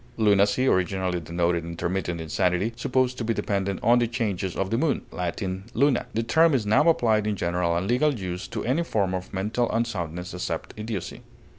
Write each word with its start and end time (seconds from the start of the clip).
Lunacy 0.17 0.65
originally 0.65 1.19
denoted 1.19 1.63
intermittent 1.63 2.19
insanity, 2.19 2.73
supposed 2.75 3.19
to 3.19 3.23
be 3.23 3.35
dependent 3.35 3.79
on 3.83 3.99
the 3.99 4.07
changes 4.07 4.55
of 4.55 4.71
the 4.71 4.77
moon 4.79 5.03
(L. 5.13 5.31
luna): 5.75 6.07
the 6.15 6.23
term 6.23 6.55
is 6.55 6.65
now 6.65 6.89
applied 6.89 7.27
in 7.27 7.35
general 7.35 7.75
and 7.77 7.85
legal 7.87 8.15
use 8.15 8.47
to 8.47 8.65
any 8.65 8.83
form 8.83 9.13
of 9.13 9.31
mental 9.31 9.69
unsoundness 9.71 10.33
except 10.33 10.73
idiocy. 10.75 11.21